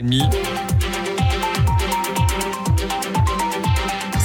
[0.00, 0.49] demi.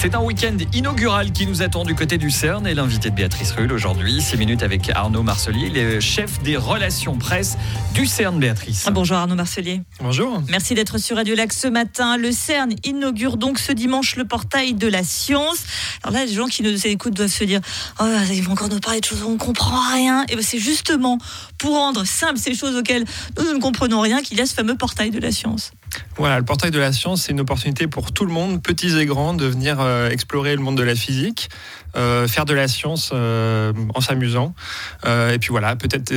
[0.05, 3.53] C'est un week-end inaugural qui nous attend du côté du CERN et l'invité de Béatrice
[3.53, 7.57] Rulle aujourd'hui, 6 minutes avec Arnaud Marcelier, le chef des relations presse
[7.95, 8.83] du CERN, Béatrice.
[8.85, 9.81] Ah, bonjour Arnaud Marcelier.
[9.99, 10.43] Bonjour.
[10.47, 12.17] Merci d'être sur Radio Lac ce matin.
[12.17, 15.63] Le CERN inaugure donc ce dimanche le portail de la science.
[16.03, 17.61] Alors là, les gens qui nous écoutent doivent se dire
[17.99, 20.23] oh, ils vont encore nous parler de choses où on ne comprend rien.
[20.29, 21.17] Et ben, c'est justement
[21.57, 23.05] pour rendre simple ces choses auxquelles
[23.39, 25.71] nous ne comprenons rien qu'il y a ce fameux portail de la science.
[26.17, 29.05] Voilà, le portail de la science, c'est une opportunité pour tout le monde, petits et
[29.05, 31.49] grands, de venir euh, explorer le monde de la physique,
[31.95, 34.53] euh, faire de la science euh, en s'amusant.
[35.05, 36.13] et puis voilà, peut-être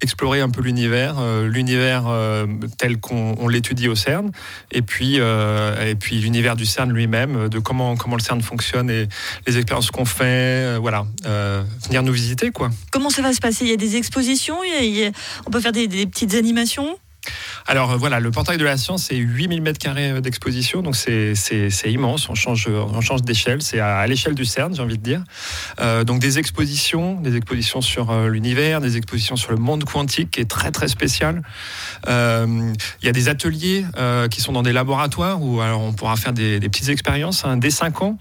[0.00, 1.14] explorer un peu l'univers,
[1.44, 2.04] l'univers
[2.76, 4.32] tel qu'on l'étudie au CERN,
[4.72, 5.20] et puis,
[6.00, 9.08] puis l'univers du CERN lui-même, de comment, comment le CERN fonctionne et
[9.46, 11.06] les expériences qu'on fait, voilà,
[11.86, 12.70] venir nous visiter quoi.
[12.90, 13.64] Comment ça va se passer?
[13.64, 14.58] Il y a des expositions,
[15.46, 16.98] on peut faire des petites animations?
[17.66, 21.34] Alors euh, voilà, le portail de la science, c'est 8000 m2 d'exposition, donc c'est
[21.86, 25.22] immense, on change, on change d'échelle, c'est à, l'échelle du CERN, j'ai envie de dire.
[25.80, 30.32] Euh, donc des expositions, des expositions sur euh, l'univers, des expositions sur le monde quantique,
[30.32, 31.42] qui est très très spécial.
[32.06, 33.84] Il y a des ateliers
[34.30, 37.70] qui sont dans des laboratoires où alors, on pourra faire des, petites expériences hein, dès
[37.70, 38.18] 5 ans,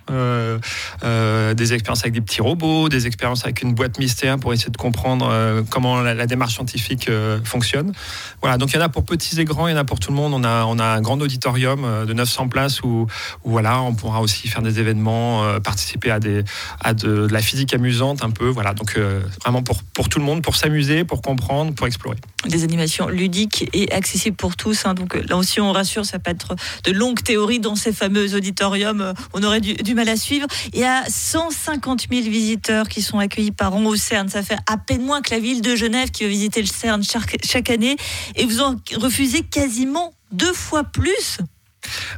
[1.03, 4.77] des expériences avec des petits robots, des expériences avec une boîte mystère pour essayer de
[4.77, 7.09] comprendre comment la, la, démarche scientifique
[7.43, 7.93] fonctionne.
[8.41, 9.99] Voilà, donc il y en a pour petits et grands, il y en a pour
[9.99, 10.33] tout le monde.
[10.33, 13.07] On a, un grand auditorium euh, de 900 places où,
[13.43, 16.43] voilà, on pourra aussi faire des événements, euh, participer à, des,
[16.79, 18.47] à de, la physique amusante un peu.
[18.47, 22.17] Voilà, donc euh, vraiment pour, tout le monde, pour s'amuser, pour comprendre, pour explorer.
[22.45, 24.85] Des animations ludiques et accessibles pour tous.
[24.85, 24.93] Hein.
[24.93, 29.13] donc là aussi, on rassure, ça peut être de longues théories dans ces fameux auditoriums.
[29.33, 30.47] On aurait du, mal à suivre.
[30.73, 34.27] Il y a 150 000 visiteurs qui sont accueillis par an au CERN.
[34.29, 37.03] Ça fait à peine moins que la ville de Genève qui va visiter le CERN
[37.03, 37.95] chaque, chaque année.
[38.35, 41.39] Et vous en refusez quasiment deux fois plus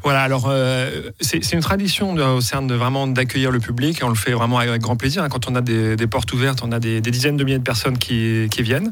[0.03, 4.16] voilà, alors euh, c'est une tradition au CERN de vraiment d'accueillir le public on le
[4.16, 5.23] fait vraiment avec grand plaisir.
[5.23, 5.29] Hein.
[5.29, 8.47] Quand on a des, portes ouvertes, on a des, dizaines de milliers de personnes qui,
[8.63, 8.91] viennent.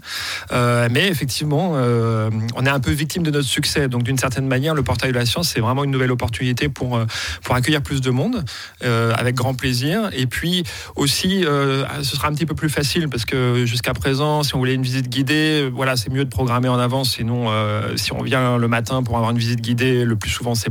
[0.52, 3.88] Euh, mais effectivement, euh, on est un peu victime de notre succès.
[3.88, 7.00] Donc d'une certaine manière, le portail de la science, c'est vraiment une nouvelle opportunité pour,
[7.44, 8.44] pour accueillir plus de monde
[8.82, 10.10] avec grand plaisir.
[10.14, 10.64] Et puis
[10.96, 14.76] aussi, ce sera un petit peu plus facile parce que jusqu'à présent, si on voulait
[14.76, 17.16] une visite guidée, voilà, c'est mieux de programmer en avance.
[17.16, 17.50] Sinon,
[17.96, 20.71] si on vient le matin pour avoir une visite guidée, le plus souvent c'est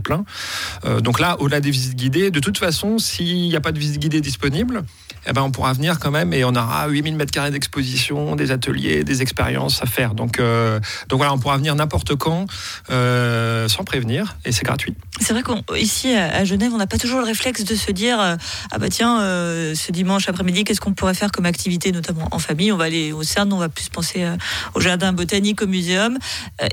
[0.84, 3.78] Euh, donc là, au-delà des visites guidées, de toute façon, s'il n'y a pas de
[3.78, 4.84] visite guidée disponible,
[5.26, 9.04] eh ben, on pourra venir quand même et on aura 8000 m2 d'exposition, des ateliers,
[9.04, 10.14] des expériences à faire.
[10.14, 12.47] Donc, euh, donc voilà, on pourra venir n'importe quand
[12.91, 14.94] euh, sans prévenir et c'est gratuit.
[15.20, 18.78] C'est vrai qu'ici à Genève, on n'a pas toujours le réflexe de se dire ah
[18.78, 22.72] bah tiens, ce dimanche après-midi, qu'est-ce qu'on pourrait faire comme activité, notamment en famille?
[22.72, 24.26] On va aller au CERN, on va plus penser
[24.75, 26.19] au jardin botanique, au muséum.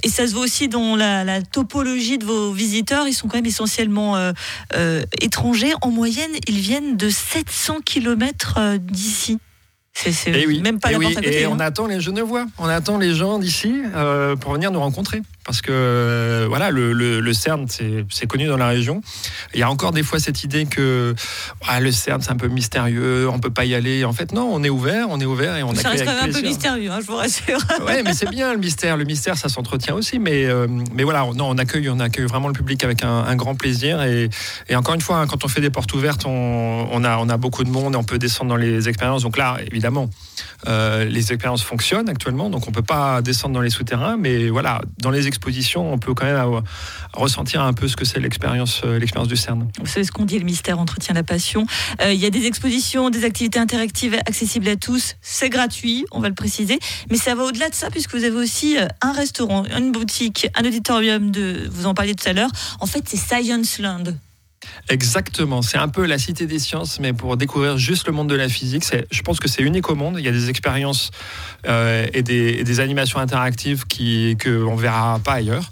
[0.03, 3.07] et ça se voit aussi dans la, la, topologie de vos visiteurs.
[3.07, 4.15] Ils sont quand même essentiellement
[5.19, 5.73] étrangers.
[5.81, 9.39] En moyenne, ils viennent de 700 km euh, d'ici.
[9.93, 11.49] C'est eh même pas eh la Et hein.
[11.51, 15.61] on attend les Genevois, on attend les gens d'ici euh, pour venir nous rencontrer parce
[15.61, 19.01] que euh, voilà, le, le, CERN, c'est connu dans la région.
[19.53, 21.15] Il y a encore des fois cette idée que
[21.65, 24.03] ah, le CERN, c'est un peu mystérieux, on peut pas y aller.
[24.03, 26.29] En fait, non, on est ouvert, on est ouvert et on Ça reste quand même
[26.29, 27.59] un peu mystérieux, hein, je vous rassure.
[27.87, 28.97] Oui, mais c'est bien le mystère.
[28.97, 30.19] Le mystère, ça s'entretient aussi.
[30.19, 33.55] Mais, euh, mais voilà, non, on accueille, on accueille vraiment le public avec un, grand
[33.55, 34.01] plaisir.
[34.01, 34.29] Et,
[34.67, 37.29] et, encore une fois, hein, quand on fait des portes ouvertes, on, on, a, on
[37.29, 39.23] a beaucoup de monde et on peut descendre dans les expériences.
[39.23, 40.09] Donc là, évidemment,
[40.67, 44.17] euh, les expériences fonctionnent actuellement, donc on peut pas descendre dans les souterrains.
[44.17, 45.36] Mais voilà, dans les expériences
[45.75, 46.61] on peut quand même
[47.13, 49.67] ressentir un peu ce que c'est l'expérience, euh, l'expérience du CERN.
[49.85, 51.65] C'est ce qu'on dit, le mystère entretient la passion.
[52.01, 55.15] Euh, il y a des expositions, des activités interactives accessibles à tous.
[55.21, 56.79] C'est gratuit, on va le préciser.
[57.09, 60.47] Mais ça va au-delà de ça, puisque vous avez aussi euh, un restaurant, une boutique,
[60.55, 62.51] un auditorium, de, vous en parliez tout à l'heure.
[62.79, 64.03] En fait, c'est Science Land.
[64.89, 68.35] Exactement, c'est un peu la cité des sciences, mais pour découvrir juste le monde de
[68.35, 68.85] la physique.
[69.11, 70.15] Je pense que c'est unique au monde.
[70.17, 71.11] Il y a des expériences
[71.67, 75.71] euh, et, des, animations interactives qui qu'on verra pas ailleurs.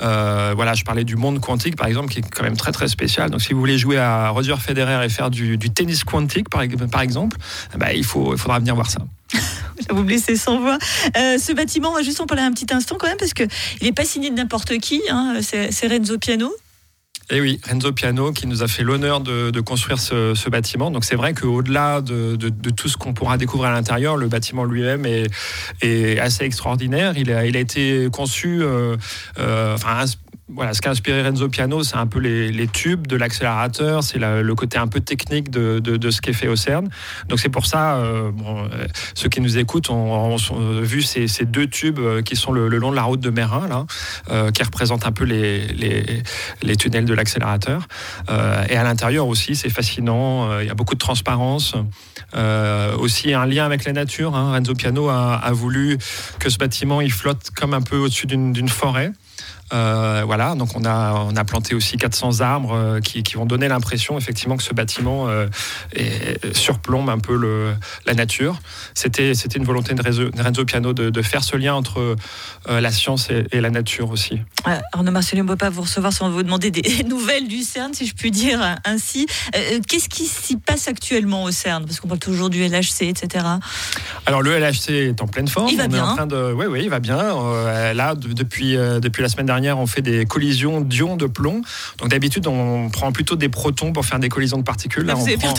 [0.00, 2.88] Euh, voilà, je parlais du monde quantique par exemple, qui est quand même très très
[2.88, 3.30] spécial.
[3.30, 7.02] Donc si vous voulez jouer à Roger Federer et faire du, tennis quantique par, par
[7.02, 7.36] exemple,
[7.72, 9.00] eh ben, il, faut, il faudra venir voir ça.
[9.90, 10.78] vous blesser sans voix.
[11.16, 13.48] Euh, ce bâtiment, on va juste en parler un petit instant quand même, parce qu'il
[13.82, 15.00] n'est pas signé de n'importe qui.
[15.10, 15.38] Hein.
[15.42, 16.52] C'est Renzo Piano.
[17.28, 20.92] Et eh oui, Renzo Piano qui nous a fait l'honneur de, construire ce, bâtiment.
[20.92, 22.36] Donc c'est vrai qu'au-delà de,
[22.70, 27.18] tout ce qu'on pourra découvrir à l'intérieur, le bâtiment lui-même est, assez extraordinaire.
[27.18, 28.96] Il a, été conçu, euh,
[29.40, 29.76] euh,
[30.48, 34.54] voilà, ce qu'a inspiré Renzo Piano, c'est un peu les, tubes de l'accélérateur, c'est le
[34.54, 36.88] côté un peu technique de, de, ce qui est fait au CERN.
[37.28, 38.00] Donc c'est pour ça,
[38.32, 38.68] bon,
[39.14, 40.36] ceux qui nous écoutent ont,
[40.80, 43.86] vu ces, deux tubes qui sont le, long de la route de Mérin, là,
[44.52, 47.88] qui représentent un peu les, tunnels de l'accélérateur.
[48.28, 51.74] et à l'intérieur aussi, c'est fascinant, il y a beaucoup de transparence.
[52.98, 54.36] aussi un lien avec la nature.
[54.36, 54.52] Hein.
[54.52, 55.98] Renzo Piano a, a voulu
[56.38, 59.12] que ce bâtiment il flotte comme un peu au-dessus d'une forêt.
[59.72, 63.68] Euh, voilà, donc on a, on a planté aussi 400 arbres euh, qui, vont donner
[63.68, 65.46] l'impression effectivement que ce bâtiment euh,
[66.52, 67.74] surplombe un peu le,
[68.06, 68.60] la nature.
[68.94, 70.02] C'était, une volonté de
[70.40, 72.16] Renzo, Piano de, faire ce lien entre
[72.68, 74.40] la science et, la nature aussi.
[74.92, 77.92] Arnaud Marcelin, on ne peut pas vous recevoir sans vous demander des nouvelles du CERN,
[77.94, 79.26] si je puis dire ainsi.
[79.88, 81.84] qu'est-ce qui s'y passe actuellement au CERN?
[81.84, 83.44] Parce qu'on parle toujours du LHC, etc.
[84.26, 85.68] Alors le LHC est en pleine forme.
[85.68, 86.16] Il va bien.
[86.54, 87.16] Oui, oui, il va bien.
[87.92, 91.62] là, depuis, depuis la semaine dernière, on fait des collisions d'ions de plomb.
[91.98, 95.04] Donc d'habitude, on prend plutôt des protons pour faire des collisions de particules.
[95.04, 95.54] Là, on, prend,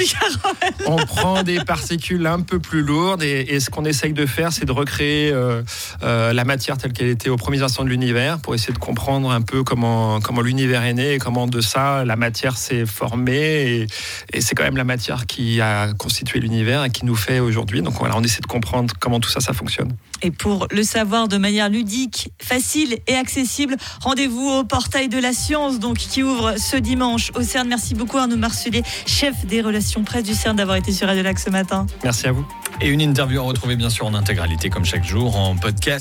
[0.85, 4.65] on prend des particules un peu plus lourdes et, ce qu'on essaye de faire, c'est
[4.65, 5.63] de recréer euh,
[6.03, 9.31] euh, la matière telle qu'elle était au premier instant de l'univers pour essayer de comprendre
[9.31, 13.87] un peu comment, comment l'univers est né et comment de ça la matière s'est formée.
[14.33, 17.81] Et, c'est quand même la matière qui a constitué l'univers et qui nous fait aujourd'hui.
[17.81, 19.91] Donc voilà, on essaie de comprendre comment tout ça, ça fonctionne.
[20.21, 25.33] Et pour le savoir de manière ludique, facile et accessible, rendez-vous au portail de la
[25.33, 27.67] science, donc qui ouvre ce dimanche au CERN.
[27.67, 31.39] Merci beaucoup Arnaud Marcelet, chef des relations presse du CERN, d'avoir été sur Radio Lac
[31.39, 31.85] ce matin.
[32.03, 32.45] Merci à vous.
[32.81, 35.87] Et une interview à retrouver bien sûr en intégralité comme chaque jour en podcast.